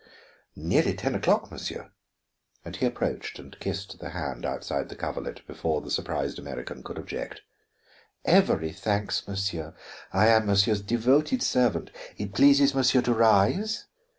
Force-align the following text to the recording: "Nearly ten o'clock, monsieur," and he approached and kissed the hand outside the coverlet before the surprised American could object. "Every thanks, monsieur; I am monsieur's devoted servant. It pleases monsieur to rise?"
"Nearly 0.55 0.95
ten 0.95 1.13
o'clock, 1.13 1.51
monsieur," 1.51 1.91
and 2.65 2.75
he 2.75 2.87
approached 2.87 3.37
and 3.37 3.55
kissed 3.59 3.99
the 3.99 4.09
hand 4.09 4.45
outside 4.47 4.89
the 4.89 4.95
coverlet 4.95 5.45
before 5.45 5.79
the 5.79 5.91
surprised 5.91 6.39
American 6.39 6.81
could 6.81 6.97
object. 6.97 7.41
"Every 8.25 8.71
thanks, 8.71 9.27
monsieur; 9.27 9.75
I 10.11 10.25
am 10.29 10.47
monsieur's 10.47 10.81
devoted 10.81 11.43
servant. 11.43 11.91
It 12.17 12.33
pleases 12.33 12.73
monsieur 12.73 13.03
to 13.03 13.13
rise?" 13.13 13.85